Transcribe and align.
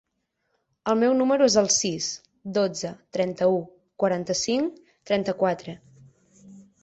El 0.91 0.95
meu 1.01 1.11
número 1.17 1.47
es 1.49 1.57
el 1.61 1.67
sis, 1.73 2.07
dotze, 2.55 2.93
trenta-u, 3.17 3.59
quaranta-cinc, 4.05 4.79
trenta-quatre. 5.11 5.77